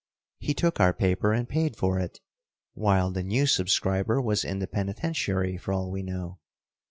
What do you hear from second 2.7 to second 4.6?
while the new subscriber was in